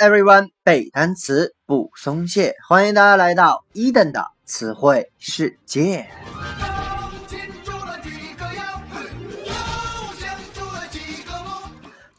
[0.00, 6.08] everyone，背单词不松懈，欢迎大家来到伊登的词汇世界。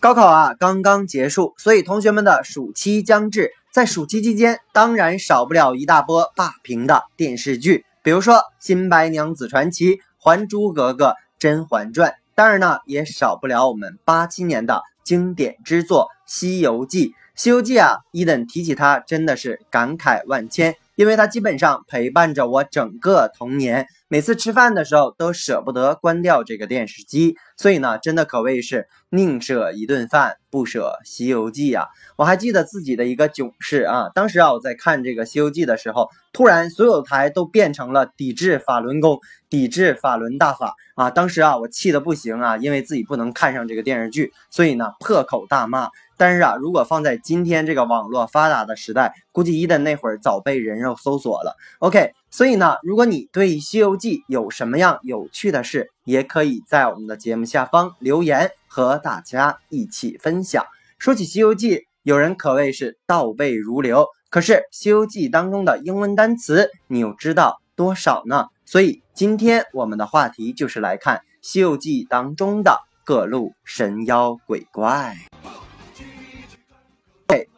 [0.00, 3.52] 高考啊，刚刚结束，所以同学们的暑期将至。
[3.72, 11.06] 在暑期期间，当然少不了一大波霸屏的电视剧，比如说《新白娘子传奇》《还珠格格》
[11.38, 17.08] 《甄嬛传》，当然呢，也少不了我们八七年的经典之作《西游记》。
[17.38, 23.86] 《西游记》啊，伊登提起它真的是感慨万千，因为它基本上陪伴着我整个童年。
[24.08, 31.88] 每次吃饭的时候都舍不得关掉这个电视机，所以呢，真的可谓是宁舍一顿饭，不舍《西游记》啊！
[32.16, 39.18] 我还记得自己的一个囧事啊，当时啊我在看这个《西游记》的时候，突然所有台都变成了抵制法轮功、
[39.50, 41.10] 抵制法轮大法啊！
[41.10, 45.88] 当时啊我气得不行啊，因为自己不能看上这个电视剧，所以呢破口大骂。
[46.16, 51.56] 但是啊，如果放在今天这个网络发达的时代，估计伊的那会儿早被人肉搜索了。
[51.78, 60.64] OK，所以呢，如果你对《西游记》有什么样有趣的事，也可以在我们的节目下方留言，和大家一起分享。
[60.98, 68.46] 说起《西游记》，有人可谓是倒背如流，可是《西游记》当中的英文单词，你又知道多少呢？
[68.66, 75.16] 所以今天我们的话题就是来看《西游记》当中的各路神妖鬼怪。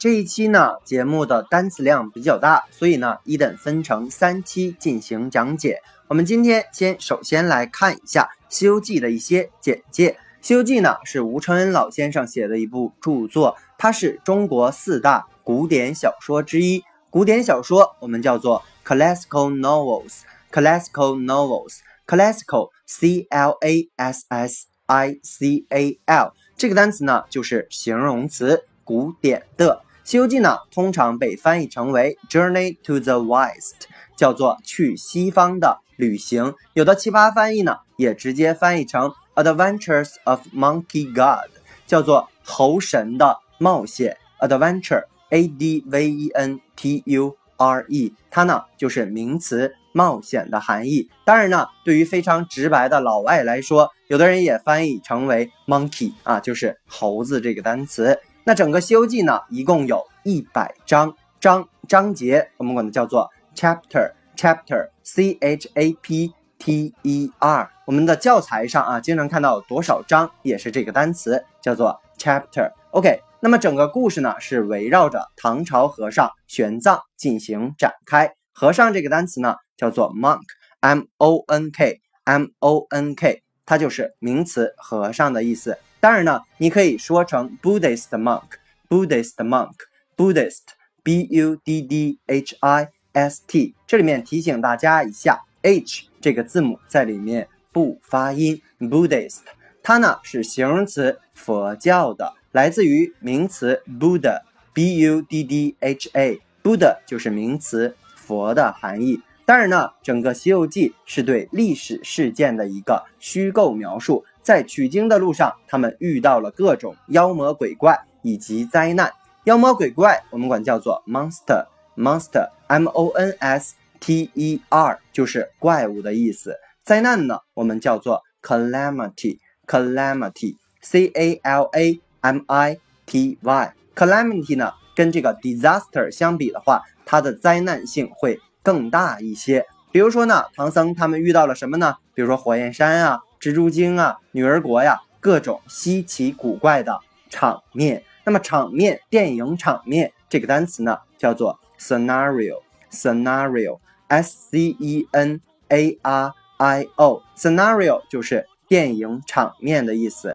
[0.00, 5.82] 这一期呢，节目的单词量比较大，所以呢，一等分成三期进行讲解。
[6.08, 10.12] 我们今天先首先来看一下《西游记》的一些简介。
[10.40, 16.82] 《西游记》呢是吴承恩老先生写的一部著作，它是中国四大古典小说之一。
[17.10, 28.64] 古典小说我们叫做 classical novels，classical novels，classical c l a s s i c a l 这个单词呢就是形容词。
[28.90, 33.86] 古典的《西游记》呢，通常被翻译成为 Journey to the West，
[34.16, 36.54] 叫做去西方的旅行。
[36.74, 41.48] 有的奇葩翻译呢，也直接翻译成 Adventures of Monkey God，
[41.86, 44.16] 叫做猴神的冒险。
[44.40, 51.08] Adventure，A D V E N T U R E，它呢就是名词冒险的含义。
[51.24, 58.18] 当然呢，对于非常直白的老外来说，有的人也翻译成为 Monkey 啊，就是猴子这个单词。
[58.44, 67.70] 那整个《西游记》呢，一共有一百章章章节，我们管它叫做 chapter chapter c h a p t e r。
[67.84, 72.72] 我们的教材上啊，经常看到多少章，也是这个单词，叫做 chapter。
[72.92, 78.32] OK，那么整个故事呢，是围绕着唐朝和尚玄奘进行展开。
[78.54, 80.40] 和尚这个单词呢，叫做 monk
[80.80, 85.78] m o n k m o n k，它就是名词和尚的意思。
[86.00, 93.74] 当然呢，你可以说成 Buddhist monk，Buddhist monk，Buddhist，B U D D H I S T。
[93.86, 98.62] 这里面提醒大家一下，H 这个字母在里面不发音。
[98.78, 99.40] Buddhist，
[99.82, 109.20] 它呢是形容词，佛教的，来自于名词 Buddha，B U D D H A，Buddha 就是名词佛的含义。
[109.44, 114.24] 当然呢，整个《西游记》是对历史事件的一个虚构描述。
[114.42, 119.12] 在取经的路上，他们遇到了各种妖魔鬼怪以及灾难。
[119.44, 126.56] 妖魔鬼怪我们管叫做 monster，monster，m o n s t e r，就是怪物的意思。
[126.84, 133.74] 灾难呢，我们叫做 calamity，calamity，c a l a m i t y。
[133.94, 139.64] calamity 呢，跟这个 disaster 相比的话，它的灾难性会更大一些。
[139.92, 141.94] 比如说呢，唐僧他们遇到了什么呢？
[142.14, 143.20] 比如说火焰山啊。
[143.40, 148.04] 蜘蛛精啊，女儿国呀，各种稀奇古怪的场面。
[148.22, 160.34] 那么场面，电影场面这个单词呢，叫做 scenario，scenario，s c e n a r i o，scenario 就是电影场面的意思。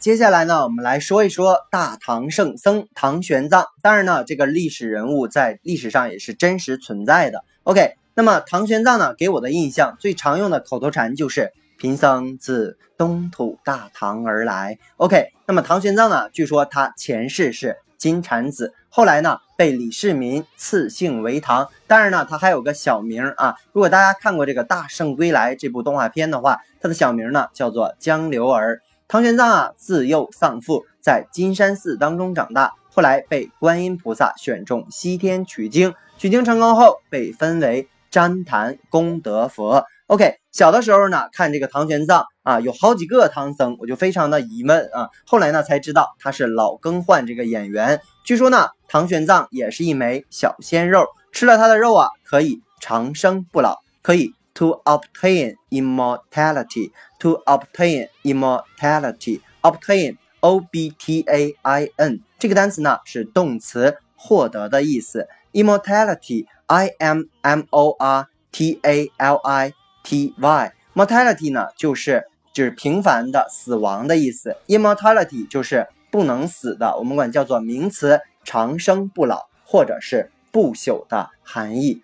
[0.00, 3.64] 接下来呢，我们来说一说大唐圣僧唐玄奘。
[3.80, 7.44] 当然呢，这个历史人物在历史上也是真实存在的。
[7.62, 7.94] OK。
[8.18, 14.78] 那么唐玄奘呢，给我的印象最常用的口头禅就是“贫僧自东土大唐而来”。
[14.96, 21.68] OK，那么唐玄奘呢，据说他前世是金蝉子，后来呢被李世民赐姓为唐。
[21.86, 23.56] 当然呢，他还有个小名啊。
[23.74, 28.80] 如果大家看过这个《大圣归来》这部动画片的话，他的小名呢叫做江流儿。
[29.08, 37.86] 唐玄奘啊，自幼丧父，在金山寺当中长大，后来被观音菩萨选中西天取经，取经成功后被分为。
[38.16, 45.10] 旃檀功德佛，OK，小的时候呢，看这个唐玄奘啊，有好几个唐僧，我就非常的疑问啊。
[45.26, 48.00] 后来呢，才知道他是老更换这个演员。
[48.24, 65.28] 据说呢，唐玄奘也是一枚小鲜肉，吃了他的肉啊，可以长生不老，可以 to obtain immortality，to obtain immortality，obtain o b t a i n 这个单词呢是动词，获得的意思。
[65.52, 69.72] immortality i m m o r t a l i
[70.02, 74.56] T Y mortality 呢，就是就是平凡的死亡的意思。
[74.66, 82.02] Immortality 就是不能死的，我们管叫做名词，长生不老或者是不朽的含义。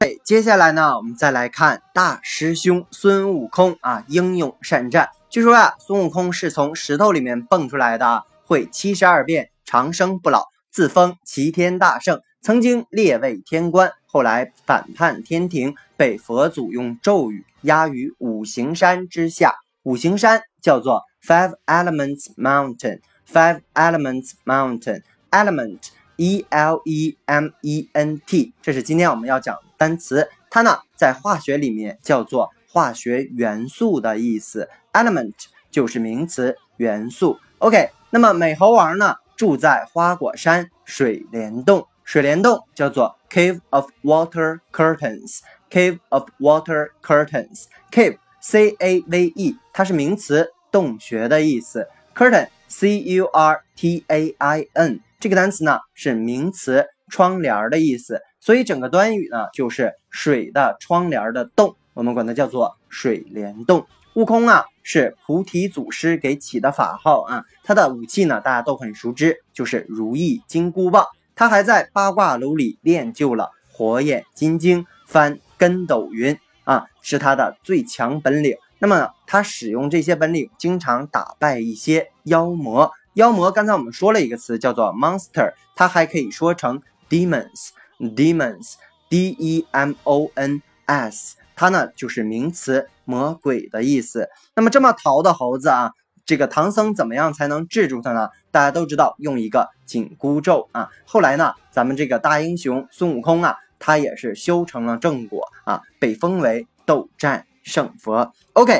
[0.00, 5.10] 哎，接下来呢，我们再来看大师兄孙悟空啊，英勇善战。
[5.28, 12.20] 据说啊，孙悟空是从石头里面蹦出来的，会七十二变，长生不老，自封齐天大圣。
[12.42, 19.56] 曾经列位天官，后来反叛天庭，被佛祖用咒语压于五行山之下。
[19.82, 23.00] 五行山叫做 Five Elements Mountain。
[23.30, 25.80] Five Elements Mountain，Element
[26.16, 30.30] E L E M E N T，这是今天我们要讲单词。
[30.48, 34.70] 它呢，在化学里面叫做化学元素的意思。
[34.94, 35.34] Element
[35.70, 37.38] 就是名词，元素。
[37.58, 41.86] OK，那么美猴王呢，住在花果山水帘洞。
[42.10, 51.86] 水帘洞叫做 Cave of Water Curtains，Cave of Water Curtains，Cave C A V E，它是名词，洞穴的意思。
[52.12, 58.20] Curtain C U R T A I N，这个单词呢是名词，窗帘的意思。
[58.40, 63.86] 所以整个短语呢就是水的窗帘的洞，我们管它叫做水帘洞。
[64.14, 71.06] 悟空啊是菩提祖师给起的法号啊，他的武器呢大家都很熟知，就是如意金箍棒。
[71.40, 78.58] 他还在八卦炉里练就了火眼金睛、翻跟斗云啊，是他的最强本领。
[78.78, 82.92] 那么他使用这些本领，经常打败一些妖魔。
[83.14, 94.28] 妖魔刚才我们说了一个词叫做 monster，它还可以说成 demons，demons，d e m o n s，它呢就是名词，魔鬼的意思。
[94.54, 95.92] 那么这么淘的猴子啊。
[96.30, 98.28] 这个唐僧怎么样才能制住他呢？
[98.52, 100.88] 大家都知道，用一个紧箍咒啊。
[101.04, 108.32] 后来呢，咱们这个大英雄孙悟空啊，他也是修成了正果啊，被封为斗战胜佛。
[108.52, 108.78] OK，OK，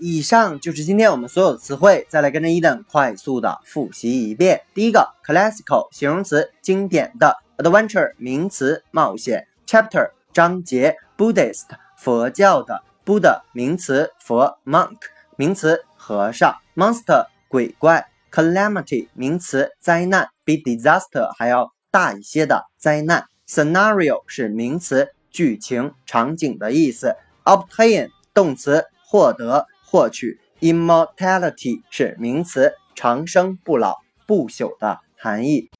[0.00, 4.60] 以上就是今天我们所有的词汇，再来跟着伊登快速的复习一遍。
[4.74, 12.82] 第一个，classical 形容词，经典的；adventure 名词，冒险；chapter 章节；Buddhist 佛教的。
[13.08, 14.98] Buddha 名词，佛；monk
[15.36, 33.96] 名词，和尚；monster 鬼怪；calamity 名词，灾难，比 disaster 还要大一些的灾难；scenario 是名词，剧情、场景的意思；obtain 动词，获得、获取；immortality 是名词，长生不老、
[34.26, 35.70] 不朽的含义。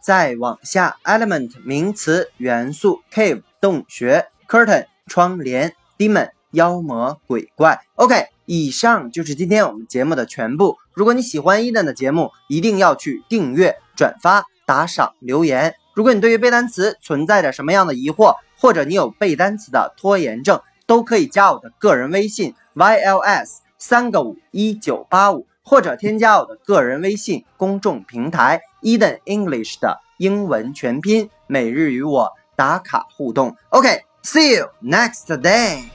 [0.00, 5.76] 再往下，element 名词，元素；cave 洞穴；curtain 窗帘。
[6.02, 10.76] Demon 妖魔鬼怪，OK，以上就是今天我们节目的全部。
[10.94, 15.72] 如果你喜欢伊登的节目，一定要去订阅、转发、打赏、留言。
[15.94, 33.56] 如果你对于背单词存在着什么样的疑惑，或者你有背单词的拖延症，都可以加我的个人微信 yls 三个五一九八五，或者添加我的个人微信公众平台 Eden English 的英文全拼，每日与我打卡互动。
[33.70, 34.02] OK。
[34.24, 35.90] See you next day.